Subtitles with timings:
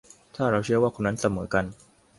[0.35, 1.65] ถ้าเราเชื่อว่าคนนั้นเสมอกัน?